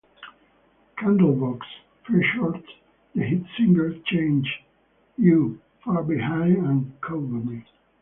"Candlebox" 0.97 1.59
featured 2.07 2.63
the 3.13 3.21
hit 3.21 3.43
singles 3.55 4.01
"Change", 4.05 4.63
"You", 5.15 5.61
"Far 5.85 6.01
Behind", 6.01 6.57
and 6.65 6.99
"Cover 7.01 7.19
Me". 7.21 7.63